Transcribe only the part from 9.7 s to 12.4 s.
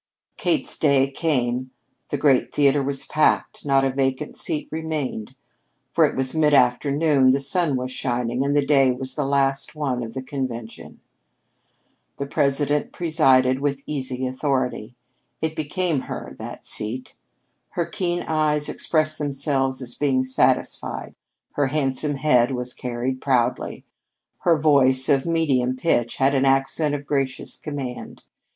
one of the convention. The